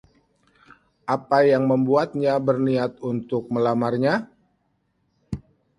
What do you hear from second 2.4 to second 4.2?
berniat untuk melamarnya?